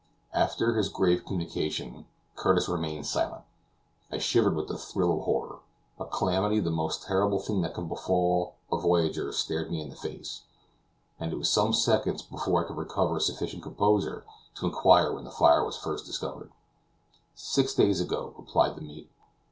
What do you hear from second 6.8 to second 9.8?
terrible that can befall a voyager stared me